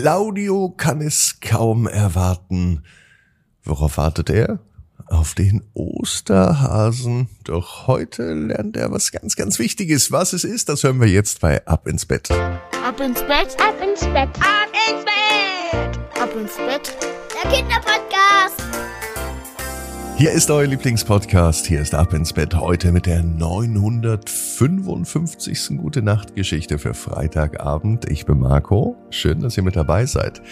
[0.00, 2.84] Claudio kann es kaum erwarten.
[3.64, 4.60] Worauf wartet er?
[5.08, 7.28] Auf den Osterhasen.
[7.44, 10.10] Doch heute lernt er was ganz, ganz Wichtiges.
[10.10, 12.30] Was es ist, das hören wir jetzt bei Ab ins Bett.
[12.30, 16.96] Ab ins Bett, ab ins Bett, ab ins Bett, ab ins Bett.
[17.34, 18.59] Der Kinderpodcast.
[20.20, 21.64] Hier ist euer Lieblingspodcast.
[21.64, 25.78] Hier ist Ab ins Bett heute mit der 955.
[25.78, 28.04] Gute Nacht Geschichte für Freitagabend.
[28.10, 28.98] Ich bin Marco.
[29.08, 30.42] Schön, dass ihr mit dabei seid.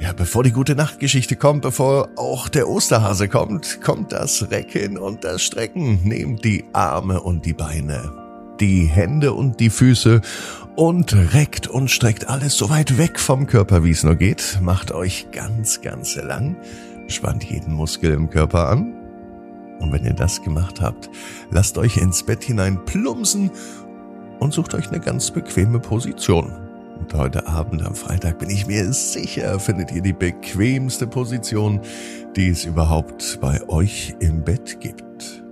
[0.00, 5.22] Ja, bevor die gute Nachtgeschichte kommt, bevor auch der Osterhase kommt, kommt das Recken und
[5.22, 6.00] das Strecken.
[6.02, 8.10] Nehmt die Arme und die Beine,
[8.58, 10.22] die Hände und die Füße
[10.74, 14.58] und reckt und streckt alles so weit weg vom Körper, wie es nur geht.
[14.60, 16.56] Macht euch ganz, ganz lang,
[17.10, 18.94] spannt jeden Muskel im Körper an.
[19.80, 21.10] Und wenn ihr das gemacht habt,
[21.50, 23.50] lasst euch ins Bett hinein plumpsen
[24.38, 26.52] und sucht euch eine ganz bequeme Position.
[26.98, 31.80] Und heute Abend am Freitag bin ich mir sicher, findet ihr die bequemste Position,
[32.36, 35.42] die es überhaupt bei euch im Bett gibt.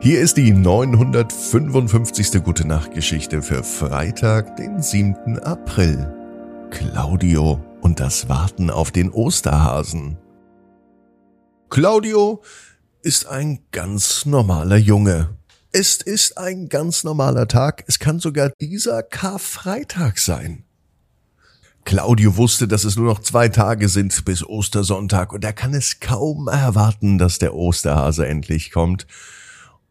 [0.00, 2.44] Hier ist die 955.
[2.44, 5.38] Gute Nacht Geschichte für Freitag, den 7.
[5.38, 6.12] April.
[6.70, 10.18] Claudio und das Warten auf den Osterhasen.
[11.74, 12.40] Claudio
[13.02, 15.36] ist ein ganz normaler Junge.
[15.72, 17.82] Es ist ein ganz normaler Tag.
[17.88, 20.62] Es kann sogar dieser Karfreitag sein.
[21.84, 25.98] Claudio wusste, dass es nur noch zwei Tage sind bis Ostersonntag und er kann es
[25.98, 29.08] kaum erwarten, dass der Osterhase endlich kommt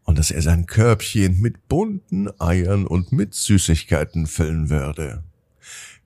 [0.04, 5.22] und dass er sein Körbchen mit bunten Eiern und mit Süßigkeiten füllen würde.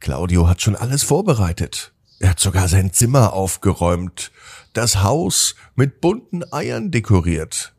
[0.00, 1.92] Claudio hat schon alles vorbereitet.
[2.18, 4.32] Er hat sogar sein Zimmer aufgeräumt,
[4.72, 7.74] das Haus mit bunten Eiern dekoriert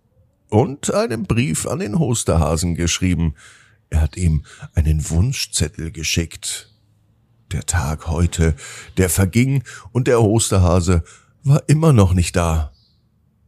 [0.49, 3.35] und einen Brief an den Osterhasen geschrieben.
[3.89, 4.43] Er hat ihm
[4.75, 6.71] einen Wunschzettel geschickt.
[7.51, 8.55] Der Tag heute,
[8.97, 11.03] der verging und der Osterhase
[11.43, 12.71] war immer noch nicht da.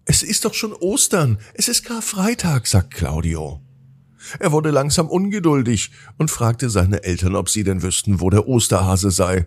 [0.06, 3.62] Es ist doch schon Ostern, es ist Karfreitag, sagt Claudio.
[4.40, 9.12] Er wurde langsam ungeduldig und fragte seine Eltern, ob sie denn wüssten, wo der Osterhase
[9.12, 9.46] sei.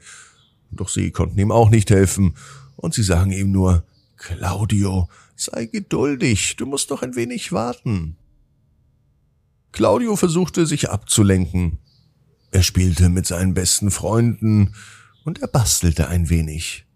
[0.76, 2.34] Doch sie konnten ihm auch nicht helfen,
[2.76, 3.84] und sie sagen ihm nur,
[4.16, 8.16] Claudio, sei geduldig, du musst noch ein wenig warten.
[9.72, 11.78] Claudio versuchte sich abzulenken.
[12.50, 14.74] Er spielte mit seinen besten Freunden
[15.24, 16.86] und er bastelte ein wenig.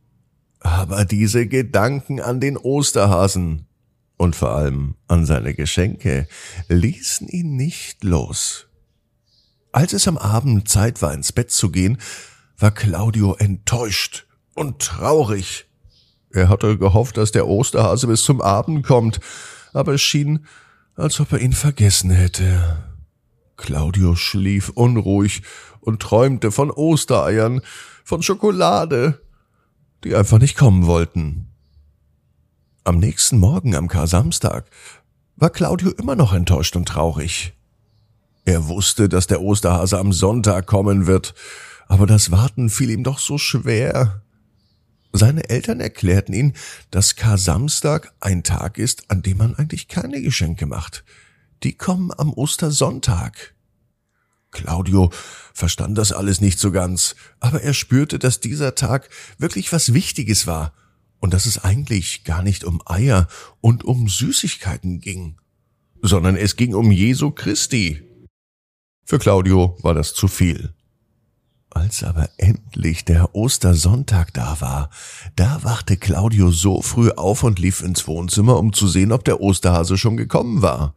[0.61, 3.67] Aber diese Gedanken an den Osterhasen
[4.17, 6.28] und vor allem an seine Geschenke
[6.69, 8.67] ließen ihn nicht los.
[9.72, 11.99] Als es am Abend Zeit war, ins Bett zu gehen,
[12.58, 15.66] war Claudio enttäuscht und traurig.
[16.30, 19.20] Er hatte gehofft, dass der Osterhase bis zum Abend kommt,
[19.72, 20.46] aber es schien,
[20.96, 22.84] als ob er ihn vergessen hätte.
[23.56, 25.42] Claudio schlief unruhig
[25.80, 27.60] und träumte von Ostereiern,
[28.04, 29.22] von Schokolade,
[30.04, 31.48] die einfach nicht kommen wollten.
[32.84, 34.70] Am nächsten Morgen, am Kar-Samstag,
[35.36, 37.52] war Claudio immer noch enttäuscht und traurig.
[38.44, 41.34] Er wusste, dass der Osterhase am Sonntag kommen wird,
[41.88, 44.22] aber das Warten fiel ihm doch so schwer.
[45.12, 46.53] Seine Eltern erklärten ihn,
[46.91, 51.03] dass Kar-Samstag ein Tag ist, an dem man eigentlich keine Geschenke macht.
[51.62, 53.54] Die kommen am Ostersonntag.
[54.50, 55.10] Claudio
[55.53, 60.47] verstand das alles nicht so ganz, aber er spürte, dass dieser Tag wirklich was Wichtiges
[60.47, 60.75] war
[61.20, 63.28] und dass es eigentlich gar nicht um Eier
[63.60, 65.37] und um Süßigkeiten ging,
[66.03, 68.03] sondern es ging um Jesu Christi.
[69.05, 70.75] Für Claudio war das zu viel.
[71.71, 74.91] Als aber endlich der Ostersonntag da war,
[75.37, 79.41] da wachte Claudio so früh auf und lief ins Wohnzimmer, um zu sehen, ob der
[79.41, 80.95] Osterhase schon gekommen war.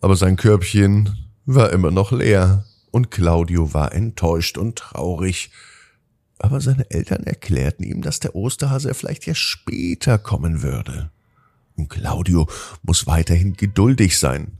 [0.00, 5.50] Aber sein Körbchen war immer noch leer, und Claudio war enttäuscht und traurig.
[6.38, 11.10] Aber seine Eltern erklärten ihm, dass der Osterhase vielleicht ja später kommen würde.
[11.76, 12.48] Und Claudio
[12.82, 14.58] muss weiterhin geduldig sein.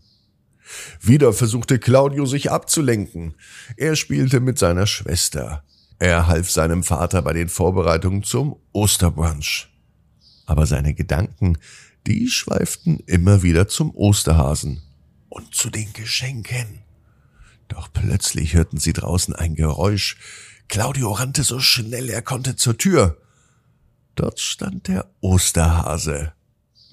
[1.00, 3.34] Wieder versuchte Claudio sich abzulenken.
[3.76, 5.64] Er spielte mit seiner Schwester.
[5.98, 9.68] Er half seinem Vater bei den Vorbereitungen zum Osterbrunch.
[10.44, 11.58] Aber seine Gedanken,
[12.06, 14.82] die schweiften immer wieder zum Osterhasen
[15.28, 16.82] und zu den Geschenken.
[17.68, 20.16] Doch plötzlich hörten sie draußen ein Geräusch.
[20.68, 23.20] Claudio rannte so schnell er konnte zur Tür.
[24.14, 26.32] Dort stand der Osterhase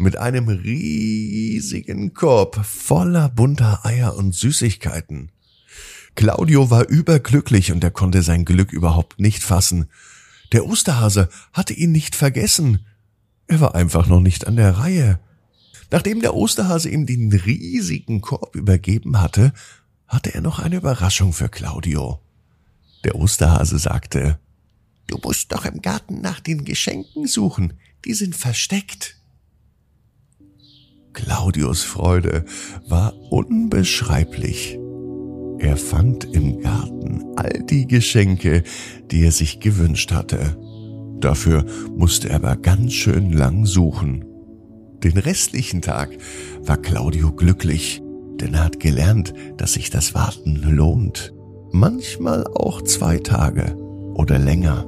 [0.04, 5.32] mit einem riesigen Korb voller bunter Eier und Süßigkeiten.
[6.16, 9.90] Claudio war überglücklich und er konnte sein Glück überhaupt nicht fassen.
[10.52, 12.86] Der Osterhase hatte ihn nicht vergessen.
[13.48, 15.20] Er war einfach noch nicht an der Reihe.
[15.90, 19.54] Nachdem der Osterhase ihm den riesigen Korb übergeben hatte,
[20.08, 22.20] hatte er noch eine Überraschung für Claudio.
[23.04, 24.40] Der Osterhase sagte,
[25.08, 27.74] Du musst doch im Garten nach den Geschenken suchen.
[28.06, 29.18] Die sind versteckt.
[31.14, 32.46] Claudius Freude
[32.88, 34.80] war unbeschreiblich.
[35.60, 38.64] Er fand im Garten all die Geschenke,
[39.12, 40.58] die er sich gewünscht hatte.
[41.20, 41.66] Dafür
[41.96, 44.26] musste er aber ganz schön lang suchen.
[45.04, 46.10] Den restlichen Tag
[46.62, 48.02] war Claudio glücklich,
[48.42, 51.34] denn er hat gelernt, dass sich das Warten lohnt.
[51.72, 53.76] Manchmal auch zwei Tage
[54.16, 54.86] oder länger.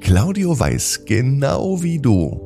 [0.00, 2.45] Claudio weiß genau wie du.